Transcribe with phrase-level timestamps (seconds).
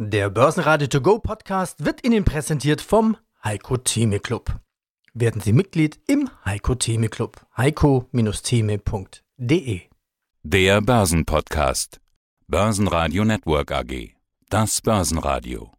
[0.00, 4.60] Der Börsenradio To Go Podcast wird Ihnen präsentiert vom Heiko Theme Club.
[5.12, 7.44] Werden Sie Mitglied im Heiko Theme Club.
[7.56, 9.80] heiko-theme.de
[10.44, 12.00] Der Börsenpodcast.
[12.46, 14.14] Börsenradio Network AG.
[14.50, 15.72] Das Börsenradio.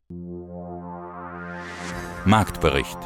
[2.26, 3.00] Marktbericht.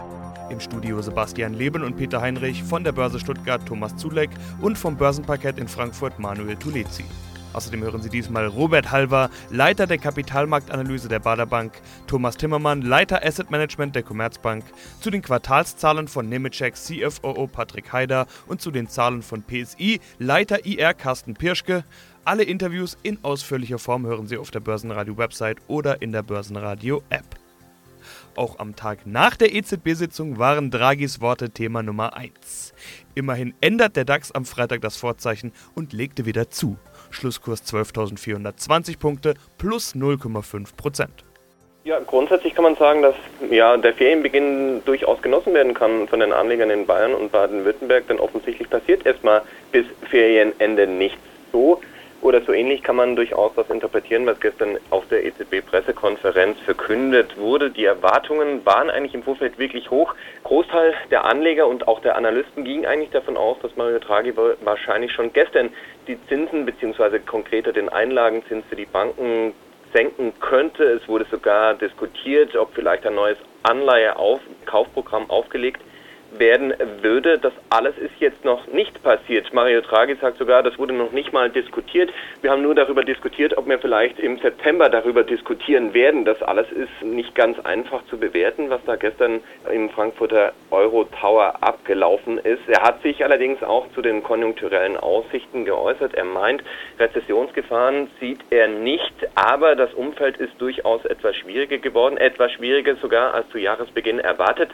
[0.49, 4.97] Im Studio Sebastian Leben und Peter Heinrich, von der Börse Stuttgart Thomas Zulek und vom
[4.97, 7.05] Börsenparkett in Frankfurt Manuel Tulezi.
[7.53, 11.73] Außerdem hören Sie diesmal Robert Halver, Leiter der Kapitalmarktanalyse der Baderbank,
[12.07, 14.63] Thomas Timmermann, Leiter Asset Management der Commerzbank,
[14.99, 20.65] zu den Quartalszahlen von Nemetschek CFOO Patrick Haider und zu den Zahlen von PSI, Leiter
[20.65, 21.83] IR Carsten Pirschke.
[22.25, 27.43] Alle Interviews in ausführlicher Form hören Sie auf der Börsenradio-Website oder in der Börsenradio-App.
[28.35, 32.73] Auch am Tag nach der EZB-Sitzung waren Draghis Worte Thema Nummer 1.
[33.13, 36.77] Immerhin ändert der DAX am Freitag das Vorzeichen und legte wieder zu.
[37.13, 41.23] Schlusskurs 12.420 Punkte plus 0,5 Prozent.
[41.85, 43.15] Ja, grundsätzlich kann man sagen, dass
[43.51, 48.19] ja, der Ferienbeginn durchaus genossen werden kann von den Anlegern in Bayern und Baden-Württemberg, denn
[48.19, 51.19] offensichtlich passiert erstmal bis Ferienende nichts
[51.51, 51.81] so.
[52.23, 57.69] Oder so ähnlich kann man durchaus das interpretieren, was gestern auf der EZB-Pressekonferenz verkündet wurde.
[57.69, 60.15] Die Erwartungen waren eigentlich im Vorfeld wirklich hoch.
[60.45, 65.11] Großteil der Anleger und auch der Analysten ging eigentlich davon aus, dass Mario Draghi wahrscheinlich
[65.11, 65.69] schon gestern
[66.07, 67.19] die Zinsen bzw.
[67.19, 69.53] konkreter den Einlagenzins für die Banken
[69.91, 70.85] senken könnte.
[70.85, 75.81] Es wurde sogar diskutiert, ob vielleicht ein neues Anleihe-Kaufprogramm aufgelegt
[76.39, 77.37] werden würde.
[77.37, 79.53] Das alles ist jetzt noch nicht passiert.
[79.53, 82.11] Mario Draghi sagt sogar, das wurde noch nicht mal diskutiert.
[82.41, 86.25] Wir haben nur darüber diskutiert, ob wir vielleicht im September darüber diskutieren werden.
[86.25, 91.55] Das alles ist nicht ganz einfach zu bewerten, was da gestern im Frankfurter Euro Tower
[91.61, 92.61] abgelaufen ist.
[92.67, 96.13] Er hat sich allerdings auch zu den konjunkturellen Aussichten geäußert.
[96.13, 96.63] Er meint,
[96.99, 103.33] Rezessionsgefahren sieht er nicht, aber das Umfeld ist durchaus etwas schwieriger geworden, etwas schwieriger sogar
[103.33, 104.69] als zu Jahresbeginn erwartet.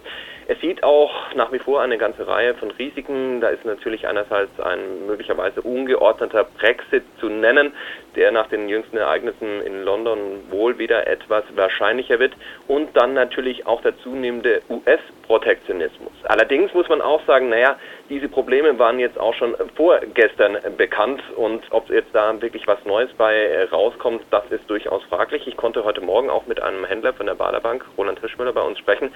[0.50, 3.39] Er sieht auch nach wie vor eine ganze Reihe von Risiken.
[3.39, 7.71] Da ist natürlich einerseits ein möglicherweise ungeordneter Brexit zu nennen,
[8.15, 10.17] der nach den jüngsten Ereignissen in London
[10.49, 12.33] wohl wieder etwas wahrscheinlicher wird.
[12.67, 16.14] Und dann natürlich auch der zunehmende US-Protektionismus.
[16.23, 17.77] Allerdings muss man auch sagen, naja,
[18.09, 23.11] diese Probleme waren jetzt auch schon vorgestern bekannt und ob jetzt da wirklich was Neues
[23.20, 25.45] bei rauskommt, das ist durchaus fraglich.
[25.45, 28.80] Ich konnte heute Morgen auch mit einem Händler von der Baderbank, Roland Hirschmüller, bei uns
[28.80, 29.11] sprechen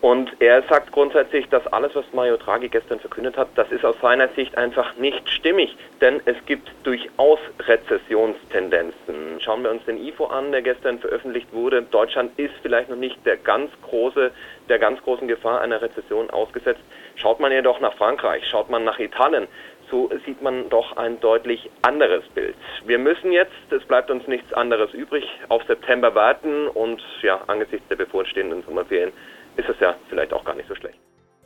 [0.00, 3.96] und er sagt grundsätzlich, dass alles, was Mario Draghi gestern verkündet hat, das ist aus
[4.00, 9.40] seiner Sicht einfach nicht stimmig, denn es gibt durchaus Rezessionstendenzen.
[9.40, 11.82] Schauen wir uns den IFO an, der gestern veröffentlicht wurde.
[11.82, 14.30] Deutschland ist vielleicht noch nicht der ganz große,
[14.70, 16.80] der ganz großen Gefahr einer Rezession ausgesetzt.
[17.16, 19.48] Schaut man jedoch nach Frankreich, schaut man nach Italien,
[19.90, 22.54] so sieht man doch ein deutlich anderes Bild.
[22.86, 27.86] Wir müssen jetzt, es bleibt uns nichts anderes übrig, auf September warten und ja, angesichts
[27.88, 29.12] der bevorstehenden Sommerferien
[29.56, 30.98] ist es ja vielleicht auch gar nicht so schlecht.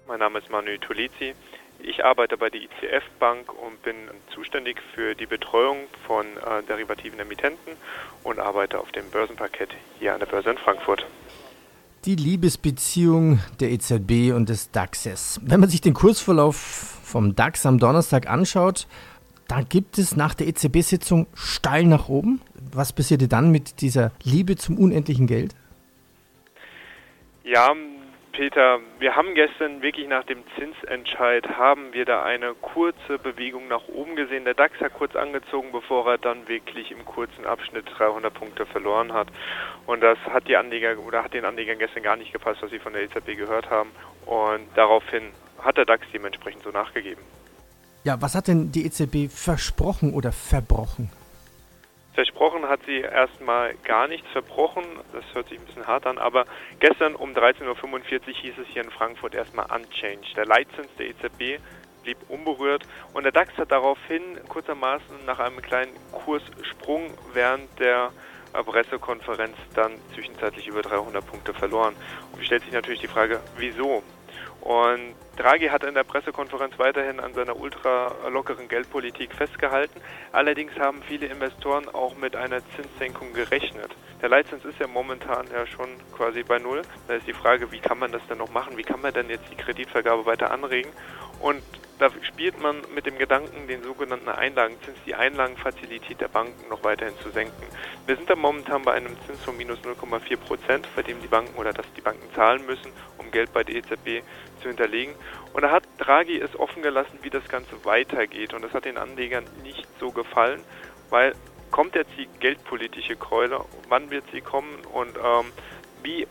[0.06, 1.34] Mein Name ist Manu Tulizi.
[1.80, 3.96] Ich arbeite bei der ICF Bank und bin
[4.32, 7.74] zuständig für die Betreuung von äh, derivativen Emittenten
[8.22, 11.06] und arbeite auf dem Börsenparkett hier an der Börse in Frankfurt.
[12.04, 15.40] Die Liebesbeziehung der EZB und des DAXes.
[15.42, 18.86] Wenn man sich den Kursverlauf vom DAX am Donnerstag anschaut,
[19.48, 22.40] da gibt es nach der EZB-Sitzung steil nach oben.
[22.72, 25.54] Was passierte dann mit dieser Liebe zum unendlichen Geld?
[27.42, 27.74] Ja,
[28.34, 33.86] Peter, wir haben gestern wirklich nach dem Zinsentscheid haben wir da eine kurze Bewegung nach
[33.86, 34.44] oben gesehen.
[34.44, 39.12] Der DAX hat kurz angezogen, bevor er dann wirklich im kurzen Abschnitt 300 Punkte verloren
[39.12, 39.28] hat.
[39.86, 42.80] Und das hat die Anleger oder hat den Anlegern gestern gar nicht gepasst, was sie
[42.80, 43.90] von der EZB gehört haben.
[44.26, 45.30] Und daraufhin
[45.62, 47.22] hat der DAX dementsprechend so nachgegeben.
[48.02, 51.08] Ja, was hat denn die EZB versprochen oder verbrochen?
[52.14, 54.84] Versprochen hat sie erstmal gar nichts verbrochen.
[55.12, 56.46] Das hört sich ein bisschen hart an, aber
[56.78, 60.36] gestern um 13.45 Uhr hieß es hier in Frankfurt erstmal unchanged.
[60.36, 61.60] Der Leitzins der EZB
[62.04, 68.12] blieb unberührt und der DAX hat daraufhin kurzermaßen nach einem kleinen Kurssprung während der
[68.52, 71.96] Pressekonferenz dann zwischenzeitlich über 300 Punkte verloren.
[72.32, 74.04] Und stellt sich natürlich die Frage, wieso?
[74.60, 80.00] Und Draghi hat in der Pressekonferenz weiterhin an seiner ultra lockeren Geldpolitik festgehalten.
[80.32, 83.90] Allerdings haben viele Investoren auch mit einer Zinssenkung gerechnet.
[84.22, 86.82] Der Leitzins ist ja momentan ja schon quasi bei Null.
[87.08, 88.76] Da ist die Frage, wie kann man das denn noch machen?
[88.76, 90.90] Wie kann man denn jetzt die Kreditvergabe weiter anregen?
[91.40, 91.62] Und
[91.98, 97.16] da spielt man mit dem Gedanken, den sogenannten Einlagenzins, die Einlagenfazilität der Banken noch weiterhin
[97.18, 97.66] zu senken.
[98.06, 101.56] Wir sind da momentan bei einem Zins von minus 0,4 Prozent, bei dem die Banken
[101.56, 104.24] oder dass die Banken zahlen müssen, um Geld bei der EZB
[104.60, 105.14] zu hinterlegen.
[105.52, 108.54] Und da hat Draghi es offen gelassen, wie das Ganze weitergeht.
[108.54, 110.60] Und das hat den Anlegern nicht so gefallen,
[111.10, 111.34] weil
[111.70, 113.60] kommt jetzt die geldpolitische Keule?
[113.88, 114.78] Wann wird sie kommen?
[114.92, 115.52] Und ähm,
[116.02, 116.26] wie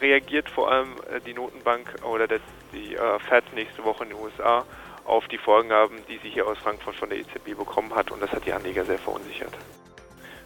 [0.00, 2.40] reagiert vor allem äh, die Notenbank oder das,
[2.72, 4.64] die äh, Fed nächste Woche in den USA
[5.08, 8.10] auf die Vorgaben, die sie hier aus Frankfurt von der EZB bekommen hat?
[8.10, 9.52] Und das hat die Anleger sehr verunsichert.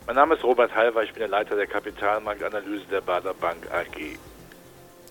[0.06, 4.18] Mein Name ist Robert Halver, ich bin der Leiter der Kapitalmarktanalyse der Bader Bank AG.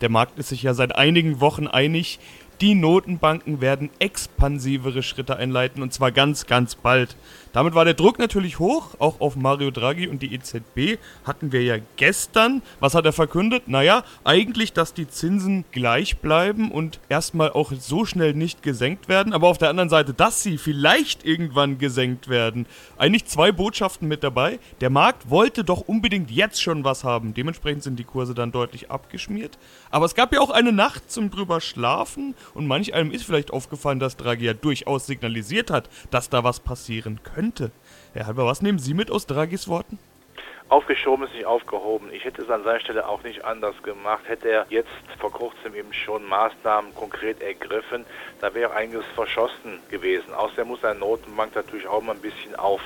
[0.02, 2.20] Der Markt ist sich ja seit einigen Wochen einig,
[2.62, 7.18] die Notenbanken werden expansivere Schritte einleiten und zwar ganz, ganz bald.
[7.54, 11.64] Damit war der Druck natürlich hoch, auch auf Mario Draghi und die EZB hatten wir
[11.64, 12.62] ja gestern.
[12.80, 13.68] Was hat er verkündet?
[13.68, 19.34] Naja, eigentlich, dass die Zinsen gleich bleiben und erstmal auch so schnell nicht gesenkt werden,
[19.34, 22.68] aber auf der anderen Seite, dass sie vielleicht irgendwann gesenkt werden.
[22.98, 24.60] Eigentlich zwei Botschaften mit dabei.
[24.80, 27.34] Der Markt wollte doch unbedingt jetzt schon was haben.
[27.34, 29.58] Dementsprechend sind die Kurse dann deutlich abgeschmiert.
[29.90, 33.52] Aber es gab ja auch eine Nacht zum drüber schlafen und manch einem ist vielleicht
[33.52, 37.72] aufgefallen, dass Draghi ja durchaus signalisiert hat, dass da was passieren könnte.
[38.14, 39.98] Herr Halber, was nehmen Sie mit aus Draghis Worten?
[40.72, 42.08] Aufgeschoben ist nicht aufgehoben.
[42.14, 44.22] Ich hätte es an seiner Stelle auch nicht anders gemacht.
[44.26, 44.88] Hätte er jetzt
[45.20, 48.06] vor kurzem eben schon Maßnahmen konkret ergriffen,
[48.40, 50.34] da wäre einiges verschossen gewesen.
[50.34, 52.80] Außerdem muss eine Notenbank natürlich auch mal ein bisschen auf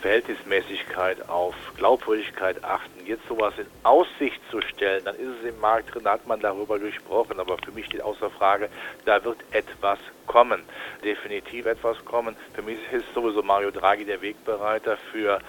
[0.00, 2.99] Verhältnismäßigkeit, auf Glaubwürdigkeit achten.
[3.10, 6.38] Jetzt sowas in Aussicht zu stellen, dann ist es im Markt drin, da hat man
[6.38, 7.40] darüber gesprochen.
[7.40, 8.68] Aber für mich steht außer Frage,
[9.04, 9.98] da wird etwas
[10.28, 10.62] kommen.
[11.02, 12.36] Definitiv etwas kommen.
[12.54, 15.40] Für mich ist sowieso Mario Draghi der Wegbereiter für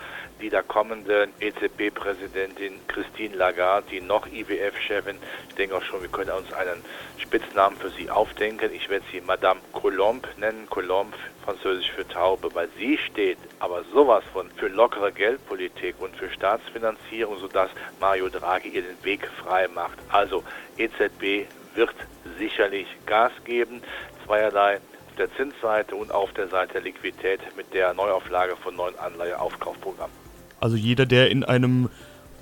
[0.42, 5.18] die da kommende EZB-Präsidentin Christine Lagarde, die noch IWF-Chefin.
[5.50, 6.84] Ich denke auch schon, wir können uns einen
[7.20, 8.72] Spitznamen für sie aufdenken.
[8.74, 10.68] Ich werde sie Madame Colombe nennen.
[10.70, 11.16] Colombe,
[11.46, 17.38] französisch für Taube, weil sie steht aber sowas von für lockere Geldpolitik und für Staatsfinanzierung,
[17.52, 17.70] sodass
[18.00, 19.98] Mario Draghi ihr den Weg frei macht.
[20.10, 20.44] Also
[20.78, 21.94] EZB wird
[22.38, 23.82] sicherlich Gas geben.
[24.26, 28.98] Zweierlei auf der Zinsseite und auf der Seite der Liquidität mit der Neuauflage von neuen
[28.98, 30.16] Anleiheaufkaufprogrammen.
[30.60, 31.90] Also jeder, der in einem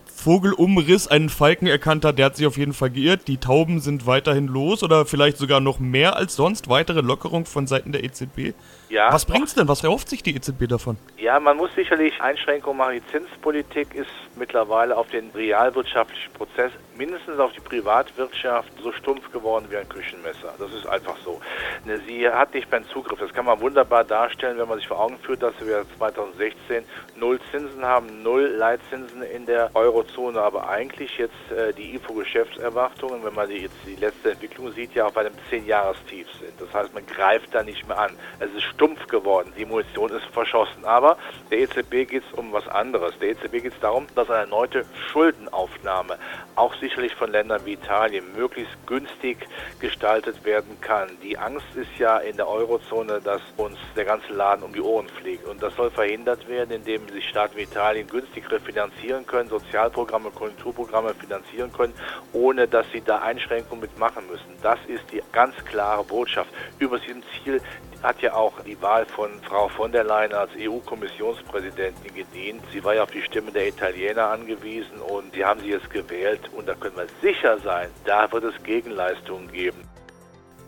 [0.06, 3.28] Vogelumriss einen Falken erkannt hat, der hat sich auf jeden Fall geirrt.
[3.28, 6.68] Die Tauben sind weiterhin los oder vielleicht sogar noch mehr als sonst.
[6.68, 8.54] Weitere Lockerung von Seiten der EZB.
[8.90, 9.68] Ja, Was bringt's denn?
[9.68, 10.98] Was erhofft sich die EZB davon?
[11.18, 12.96] Ja, man muss sicherlich Einschränkungen machen.
[12.96, 19.68] Die Zinspolitik ist mittlerweile auf den realwirtschaftlichen Prozess, mindestens auf die Privatwirtschaft, so stumpf geworden
[19.70, 20.56] wie ein Küchenmesser.
[20.58, 21.40] Das ist einfach so.
[21.86, 23.20] Ne, sie hat nicht mehr einen Zugriff.
[23.20, 26.84] Das kann man wunderbar darstellen, wenn man sich vor Augen führt, dass wir 2016
[27.16, 33.36] null Zinsen haben, null Leitzinsen in der Eurozone, aber eigentlich jetzt äh, die IFO-Geschäftserwartungen, wenn
[33.36, 36.54] man die, jetzt die letzte Entwicklung sieht, ja auf einem 10-Jahrestief sind.
[36.60, 38.14] Das heißt, man greift da nicht mehr an.
[38.40, 39.52] Es ist stumpf geworden.
[39.58, 40.86] Die Munition ist verschossen.
[40.86, 41.18] Aber
[41.52, 43.14] der EZB geht es um was anderes.
[43.20, 46.18] Der EZB geht es darum, dass eine erneute Schuldenaufnahme
[46.56, 49.38] auch sicherlich von Ländern wie Italien möglichst günstig
[49.82, 51.10] gestaltet werden kann.
[51.22, 55.10] Die Angst ist ja in der Eurozone, dass uns der ganze Laden um die Ohren
[55.10, 55.46] fliegt.
[55.46, 61.14] Und das soll verhindert werden, indem sich Staaten wie Italien günstig refinanzieren können, Sozialprogramme, Konjunkturprogramme
[61.16, 61.94] finanzieren können,
[62.32, 64.58] ohne dass sie da Einschränkungen mitmachen müssen.
[64.62, 66.50] Das ist die ganz klare Botschaft.
[66.80, 67.62] Über diesem Ziel
[68.02, 72.62] hat ja auch die Wahl von Frau von der Leyen als EU-Kommissionspräsidentin gedient.
[72.72, 76.50] Sie war ja auf die Stimme der Italiener angewiesen und die haben sie jetzt gewählt.
[76.56, 79.82] Und da können wir sicher sein, da wird es Gegenleistungen geben.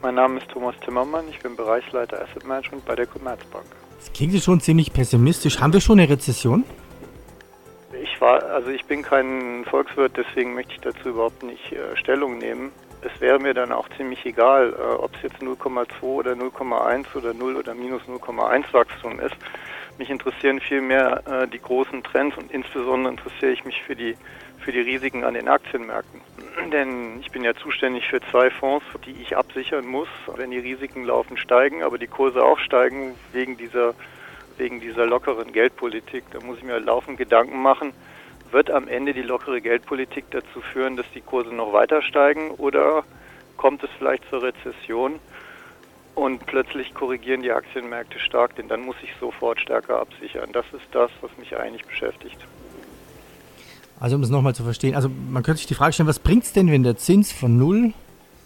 [0.01, 3.65] Mein Name ist Thomas Timmermann, ich bin Bereichsleiter Asset Management bei der Commerzbank.
[3.97, 5.59] Das klingt schon ziemlich pessimistisch.
[5.59, 6.63] Haben wir schon eine Rezession?
[8.01, 12.39] Ich war, also ich bin kein Volkswirt, deswegen möchte ich dazu überhaupt nicht äh, Stellung
[12.39, 17.15] nehmen es wäre mir dann auch ziemlich egal, äh, ob es jetzt 0,2 oder 0,1
[17.15, 19.35] oder 0 oder minus 0,1 Wachstum ist.
[19.97, 24.15] Mich interessieren vielmehr äh, die großen Trends und insbesondere interessiere ich mich für die,
[24.59, 26.21] für die Risiken an den Aktienmärkten.
[26.71, 31.05] Denn ich bin ja zuständig für zwei Fonds, die ich absichern muss, wenn die Risiken
[31.05, 33.93] laufen, steigen, aber die Kurse auch steigen wegen dieser,
[34.57, 36.23] wegen dieser lockeren Geldpolitik.
[36.31, 37.93] Da muss ich mir laufend Gedanken machen,
[38.51, 43.03] wird am Ende die lockere Geldpolitik dazu führen, dass die Kurse noch weiter steigen oder
[43.57, 45.19] kommt es vielleicht zur Rezession
[46.15, 50.49] und plötzlich korrigieren die Aktienmärkte stark, denn dann muss ich sofort stärker absichern.
[50.51, 52.37] Das ist das, was mich eigentlich beschäftigt.
[53.99, 56.43] Also um es nochmal zu verstehen, also man könnte sich die Frage stellen, was bringt
[56.43, 57.93] es denn, wenn der Zins von null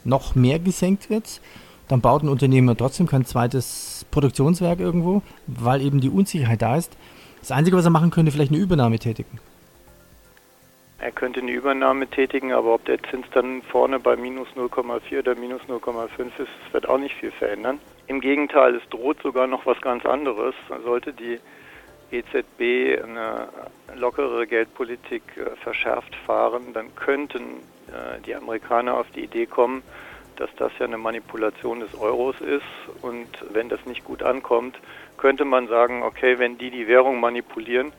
[0.04, 1.42] noch mehr gesenkt wird?
[1.88, 6.98] Dann baut ein Unternehmen trotzdem kein zweites Produktionswerk irgendwo, weil eben die Unsicherheit da ist.
[7.40, 9.40] Das Einzige, was er machen könnte, vielleicht eine Übernahme tätigen.
[11.00, 15.36] Er könnte eine Übernahme tätigen, aber ob der Zins dann vorne bei minus 0,4 oder
[15.36, 16.08] minus 0,5
[16.40, 17.80] ist, wird auch nicht viel verändern.
[18.08, 20.56] Im Gegenteil, es droht sogar noch was ganz anderes.
[20.84, 21.40] Sollte die
[22.12, 23.50] EZB eine
[23.96, 29.84] lockere Geldpolitik äh, verschärft fahren, dann könnten äh, die Amerikaner auf die Idee kommen,
[30.36, 32.64] dass das ja eine Manipulation des Euros ist
[33.02, 34.78] und wenn das nicht gut ankommt,
[35.18, 37.94] könnte man sagen, okay, wenn die die Währung manipulieren,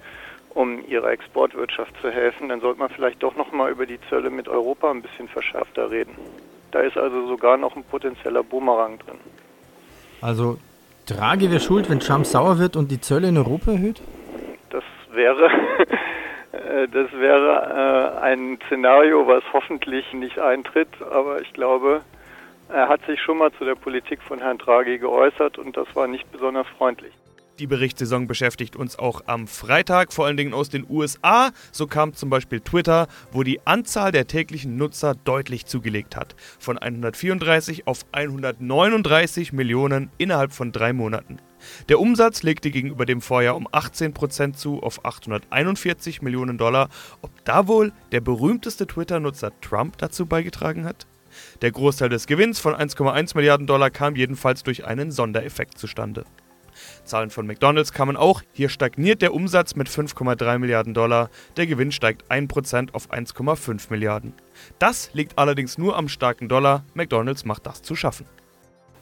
[0.56, 4.48] um ihrer Exportwirtschaft zu helfen, dann sollte man vielleicht doch nochmal über die Zölle mit
[4.48, 6.16] Europa ein bisschen verschärfter reden.
[6.72, 9.18] Da ist also sogar noch ein potenzieller Boomerang drin.
[10.22, 10.58] Also
[11.04, 14.00] Draghi wäre schuld, wenn Trump sauer wird und die Zölle in Europa erhöht?
[14.70, 14.82] Das
[15.12, 15.44] wäre,
[16.52, 22.00] äh, das wäre äh, ein Szenario, was hoffentlich nicht eintritt, aber ich glaube,
[22.70, 26.08] er hat sich schon mal zu der Politik von Herrn Draghi geäußert und das war
[26.08, 27.12] nicht besonders freundlich.
[27.58, 31.52] Die Berichtssaison beschäftigt uns auch am Freitag, vor allen Dingen aus den USA.
[31.72, 36.36] So kam zum Beispiel Twitter, wo die Anzahl der täglichen Nutzer deutlich zugelegt hat.
[36.58, 41.38] Von 134 auf 139 Millionen innerhalb von drei Monaten.
[41.88, 46.90] Der Umsatz legte gegenüber dem Vorjahr um 18% zu auf 841 Millionen Dollar.
[47.22, 51.06] Ob da wohl der berühmteste Twitter-Nutzer Trump dazu beigetragen hat?
[51.62, 56.24] Der Großteil des Gewinns von 1,1 Milliarden Dollar kam jedenfalls durch einen Sondereffekt zustande.
[57.06, 58.42] Zahlen von McDonald's kamen auch.
[58.52, 61.30] Hier stagniert der Umsatz mit 5,3 Milliarden Dollar.
[61.56, 64.34] Der Gewinn steigt 1% auf 1,5 Milliarden.
[64.78, 66.84] Das liegt allerdings nur am starken Dollar.
[66.94, 68.26] McDonald's macht das zu schaffen.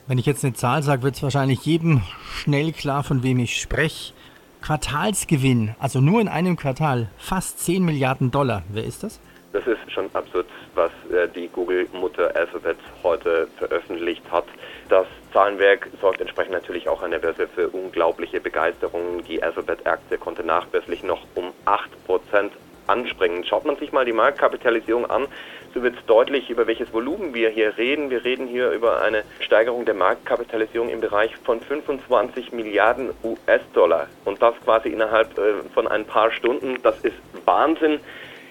[0.07, 2.03] Wenn ich jetzt eine Zahl sage, wird es wahrscheinlich jedem
[2.35, 4.13] schnell klar, von wem ich spreche.
[4.61, 8.63] Quartalsgewinn, also nur in einem Quartal, fast 10 Milliarden Dollar.
[8.71, 9.21] Wer ist das?
[9.53, 14.47] Das ist schon absurd, was äh, die Google-Mutter Alphabet heute veröffentlicht hat.
[14.89, 19.25] Das Zahlenwerk sorgt entsprechend natürlich auch an der Börse für unglaubliche Begeisterung.
[19.25, 22.51] Die Alphabet-Aktie konnte nachbörslich noch um 8%
[22.87, 23.45] anspringen.
[23.45, 25.27] Schaut man sich mal die Marktkapitalisierung an,
[25.75, 28.11] so wird deutlich, über welches Volumen wir hier reden.
[28.11, 34.07] Wir reden hier über eine Steigerung der Marktkapitalisierung im Bereich von 25 Milliarden US-Dollar.
[34.25, 36.79] Und das quasi innerhalb äh, von ein paar Stunden.
[36.85, 37.99] Das ist Wahnsinn.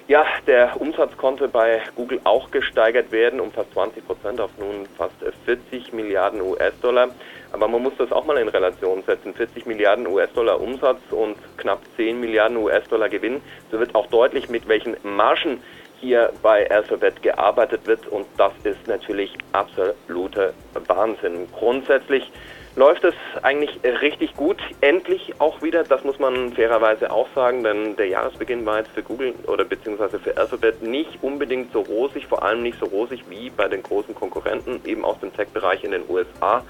[0.09, 4.85] Ja, der Umsatz konnte bei Google auch gesteigert werden um fast 20 Prozent auf nun
[4.97, 7.07] fast 40 Milliarden US-Dollar.
[7.53, 9.33] Aber man muss das auch mal in Relation setzen.
[9.33, 13.41] 40 Milliarden US-Dollar Umsatz und knapp 10 Milliarden US-Dollar Gewinn.
[13.71, 15.63] So wird auch deutlich, mit welchen Margen
[16.01, 18.05] hier bei Alphabet gearbeitet wird.
[18.07, 20.51] Und das ist natürlich absoluter
[20.87, 21.47] Wahnsinn.
[21.53, 22.29] Grundsätzlich
[22.75, 24.57] läuft es eigentlich richtig gut.
[24.81, 29.03] Endlich auch wieder, das muss man fairerweise auch sagen, denn der Jahresbeginn war jetzt für
[29.03, 33.49] Google oder beziehungsweise für Alphabet nicht unbedingt so rosig, vor allem nicht so rosig wie
[33.49, 36.63] bei den großen Konkurrenten, eben aus dem Tech-Bereich in den USA.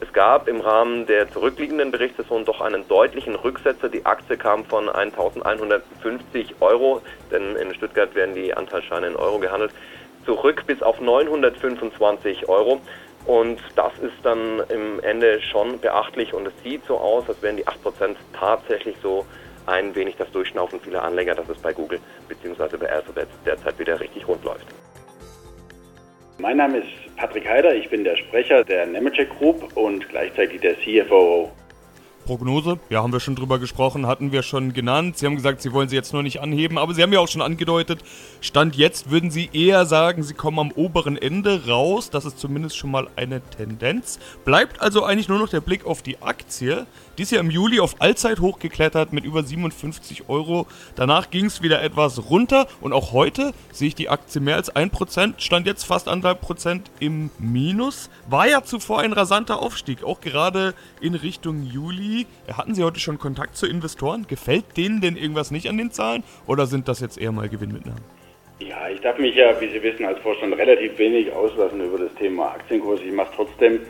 [0.00, 3.88] Es gab im Rahmen der zurückliegenden Berichtssaison doch einen deutlichen Rücksetzer.
[3.88, 9.72] Die Aktie kam von 1150 Euro, denn in Stuttgart werden die Anteilsscheine in Euro gehandelt,
[10.24, 12.80] zurück bis auf 925 Euro.
[13.28, 17.58] Und das ist dann im Ende schon beachtlich und es sieht so aus, als wären
[17.58, 19.26] die 8% tatsächlich so
[19.66, 22.78] ein wenig das Durchschnaufen vieler Anleger, dass es bei Google bzw.
[22.78, 24.66] bei Alphabet derzeit wieder richtig rund läuft.
[26.38, 30.76] Mein Name ist Patrick Heider, ich bin der Sprecher der Nemetschek Group und gleichzeitig der
[30.80, 31.52] CFO
[32.28, 35.16] Prognose, ja, haben wir schon drüber gesprochen, hatten wir schon genannt.
[35.16, 37.28] Sie haben gesagt, Sie wollen sie jetzt nur nicht anheben, aber Sie haben ja auch
[37.28, 38.00] schon angedeutet,
[38.42, 42.10] Stand jetzt würden Sie eher sagen, Sie kommen am oberen Ende raus.
[42.10, 44.18] Das ist zumindest schon mal eine Tendenz.
[44.44, 46.86] Bleibt also eigentlich nur noch der Blick auf die Aktie.
[47.18, 50.68] Die ist ja im Juli auf Allzeit hochgeklettert mit über 57 Euro.
[50.94, 54.72] Danach ging es wieder etwas runter und auch heute sehe ich die Aktie mehr als
[54.72, 58.08] 1%, stand jetzt fast 1,5% im Minus.
[58.30, 62.26] War ja zuvor ein rasanter Aufstieg, auch gerade in Richtung Juli.
[62.56, 64.26] Hatten Sie heute schon Kontakt zu Investoren?
[64.28, 68.00] Gefällt denen denn irgendwas nicht an den Zahlen oder sind das jetzt eher mal Gewinnmitnahmen?
[68.60, 72.14] Ja, ich darf mich ja, wie Sie wissen, als Vorstand relativ wenig auslassen über das
[72.14, 73.00] Thema Aktienkurs.
[73.04, 73.80] Ich mache trotzdem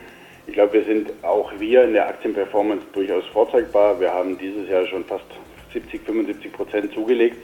[0.49, 3.99] ich glaube, wir sind auch wir in der Aktienperformance durchaus vorzeigbar.
[3.99, 5.25] Wir haben dieses Jahr schon fast
[5.73, 7.37] 70, 75 Prozent zugelegt.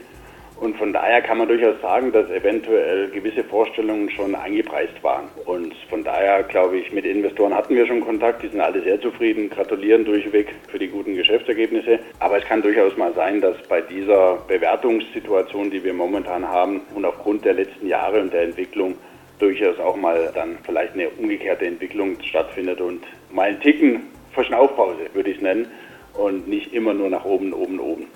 [0.59, 5.25] Und von daher kann man durchaus sagen, dass eventuell gewisse Vorstellungen schon eingepreist waren.
[5.45, 8.41] Und von daher glaube ich, mit Investoren hatten wir schon Kontakt.
[8.41, 11.99] Die sind alle sehr zufrieden, gratulieren durchweg für die guten Geschäftsergebnisse.
[12.19, 17.05] Aber es kann durchaus mal sein, dass bei dieser Bewertungssituation, die wir momentan haben und
[17.05, 18.95] aufgrund der letzten Jahre und der Entwicklung
[19.39, 25.31] durchaus auch mal dann vielleicht eine umgekehrte Entwicklung stattfindet und mal einen Ticken Verschnaufpause, würde
[25.31, 25.67] ich es nennen,
[26.13, 28.07] und nicht immer nur nach oben, oben, oben.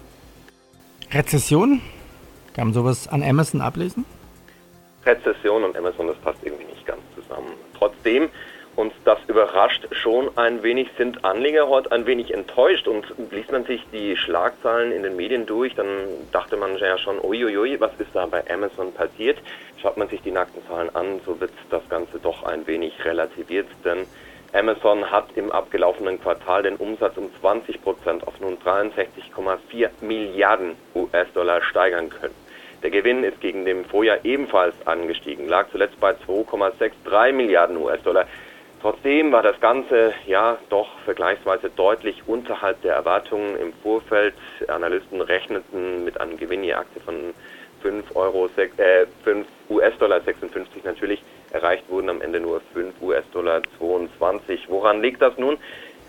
[1.12, 1.82] Rezession?
[2.54, 4.06] Kann man sowas an Amazon ablesen?
[5.06, 7.52] Rezession und Amazon, das passt irgendwie nicht ganz zusammen.
[7.78, 8.30] Trotzdem
[8.80, 12.88] und das überrascht schon ein wenig, sind Anleger heute ein wenig enttäuscht.
[12.88, 15.86] Und liest man sich die Schlagzeilen in den Medien durch, dann
[16.32, 19.38] dachte man ja schon, uiuiui, was ist da bei Amazon passiert?
[19.82, 23.68] Schaut man sich die nackten Zahlen an, so wird das Ganze doch ein wenig relativiert,
[23.84, 24.06] denn
[24.54, 31.62] Amazon hat im abgelaufenen Quartal den Umsatz um 20 Prozent auf nun 63,4 Milliarden US-Dollar
[31.64, 32.36] steigern können.
[32.82, 38.26] Der Gewinn ist gegen dem Vorjahr ebenfalls angestiegen, lag zuletzt bei 2,63 Milliarden US-Dollar.
[38.82, 44.36] Trotzdem war das Ganze ja doch vergleichsweise deutlich unterhalb der Erwartungen im Vorfeld.
[44.70, 47.34] Analysten rechneten mit einem Gewinn je Aktie von
[47.82, 51.22] 5 Euro, äh, 5 US-Dollar 56 natürlich.
[51.52, 54.70] Erreicht wurden am Ende nur 5 US-Dollar 22.
[54.70, 55.58] Woran liegt das nun?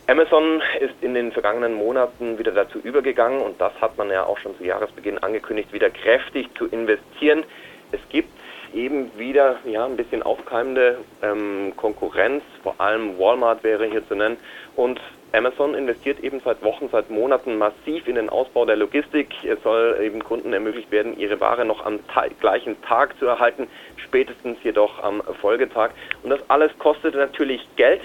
[0.07, 4.39] Amazon ist in den vergangenen Monaten wieder dazu übergegangen und das hat man ja auch
[4.39, 7.45] schon zu Jahresbeginn angekündigt, wieder kräftig zu investieren.
[7.93, 8.40] Es gibt
[8.75, 14.37] eben wieder ja, ein bisschen aufkeimende ähm, Konkurrenz, vor allem Walmart wäre hier zu nennen.
[14.77, 15.01] Und
[15.33, 19.29] Amazon investiert eben seit Wochen, seit Monaten massiv in den Ausbau der Logistik.
[19.45, 22.01] Es soll eben Kunden ermöglicht werden, ihre Ware noch am
[22.41, 25.91] gleichen Tag zu erhalten, spätestens jedoch am Folgetag.
[26.23, 28.01] Und das alles kostet natürlich Geld.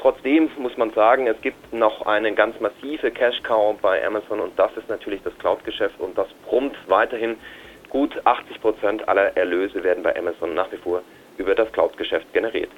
[0.00, 4.74] Trotzdem muss man sagen, es gibt noch eine ganz massive Cash-Cow bei Amazon und das
[4.78, 7.36] ist natürlich das Cloud-Geschäft und das brummt weiterhin
[7.90, 11.02] Gut 80 Prozent aller Erlöse werden bei Amazon nach wie vor
[11.38, 12.70] über das Cloud-Geschäft generiert.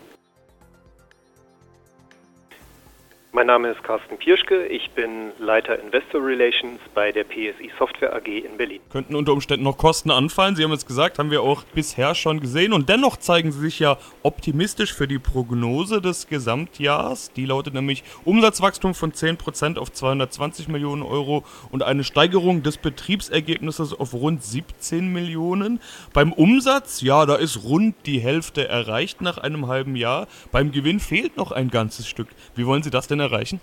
[3.34, 8.26] Mein Name ist Carsten Pirschke, ich bin Leiter Investor Relations bei der PSI Software AG
[8.26, 8.82] in Berlin.
[8.90, 12.40] Könnten unter Umständen noch Kosten anfallen, Sie haben es gesagt, haben wir auch bisher schon
[12.40, 17.32] gesehen und dennoch zeigen Sie sich ja optimistisch für die Prognose des Gesamtjahres.
[17.32, 23.98] Die lautet nämlich Umsatzwachstum von 10% auf 220 Millionen Euro und eine Steigerung des Betriebsergebnisses
[23.98, 25.80] auf rund 17 Millionen.
[26.12, 30.28] Beim Umsatz, ja, da ist rund die Hälfte erreicht nach einem halben Jahr.
[30.50, 32.28] Beim Gewinn fehlt noch ein ganzes Stück.
[32.54, 33.60] Wie wollen Sie das denn erreichen?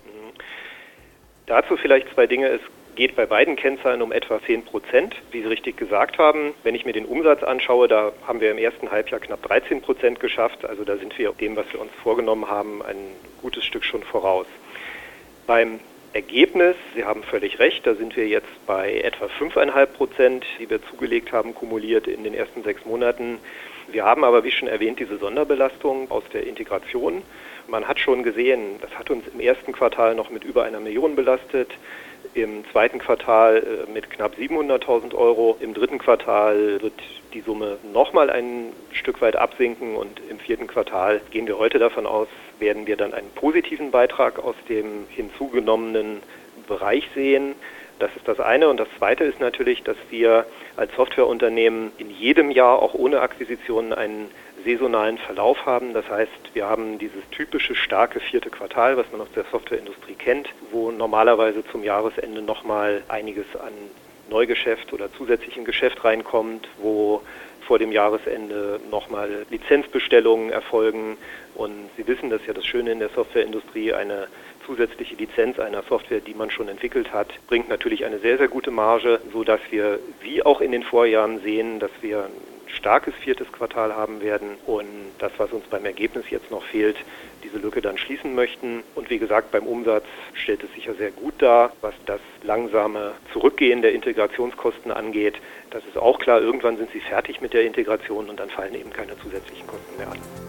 [1.46, 2.48] Dazu vielleicht zwei Dinge.
[2.48, 2.62] Es
[2.96, 6.54] geht bei beiden Kennzahlen um etwa 10 Prozent, wie Sie richtig gesagt haben.
[6.64, 10.20] Wenn ich mir den Umsatz anschaue, da haben wir im ersten Halbjahr knapp 13 Prozent
[10.20, 10.66] geschafft.
[10.66, 12.98] Also da sind wir dem, was wir uns vorgenommen haben, ein
[13.42, 14.48] gutes Stück schon voraus.
[15.48, 15.80] Beim
[16.12, 20.84] Ergebnis, Sie haben völlig recht, da sind wir jetzt bei etwa 5,5 Prozent, die wir
[20.84, 23.38] zugelegt haben, kumuliert in den ersten sechs Monaten.
[23.92, 27.22] Wir haben aber, wie schon erwähnt, diese Sonderbelastung aus der Integration.
[27.70, 31.16] Man hat schon gesehen, das hat uns im ersten Quartal noch mit über einer Million
[31.16, 31.70] belastet,
[32.34, 36.94] im zweiten Quartal äh, mit knapp 700.000 Euro, im dritten Quartal wird
[37.34, 42.06] die Summe nochmal ein Stück weit absinken und im vierten Quartal gehen wir heute davon
[42.06, 42.28] aus,
[42.60, 46.22] werden wir dann einen positiven Beitrag aus dem hinzugenommenen
[46.68, 47.56] Bereich sehen.
[48.00, 48.70] Das ist das eine.
[48.70, 50.46] Und das zweite ist natürlich, dass wir
[50.78, 54.32] als Softwareunternehmen in jedem Jahr auch ohne Akquisitionen einen
[54.64, 55.94] saisonalen Verlauf haben.
[55.94, 60.50] Das heißt, wir haben dieses typische starke vierte Quartal, was man aus der Softwareindustrie kennt,
[60.72, 63.74] wo normalerweise zum Jahresende nochmal einiges an
[64.30, 67.22] Neugeschäft oder zusätzlichem Geschäft reinkommt, wo
[67.62, 71.18] vor dem Jahresende nochmal Lizenzbestellungen erfolgen.
[71.60, 74.28] Und Sie wissen, das ist ja das Schöne in der Softwareindustrie, eine
[74.66, 78.72] zusätzliche Lizenz einer Software, die man schon entwickelt hat, bringt natürlich eine sehr, sehr gute
[78.72, 82.32] Marge, sodass wir wie auch in den Vorjahren sehen, dass wir ein
[82.68, 86.96] starkes viertes Quartal haben werden und das, was uns beim Ergebnis jetzt noch fehlt,
[87.44, 88.82] diese Lücke dann schließen möchten.
[88.96, 93.16] Und wie gesagt, beim Umsatz stellt es sich ja sehr gut dar, was das langsame
[93.34, 95.36] Zurückgehen der Integrationskosten angeht.
[95.72, 98.94] Das ist auch klar, irgendwann sind sie fertig mit der Integration und dann fallen eben
[98.94, 100.49] keine zusätzlichen Kosten mehr an.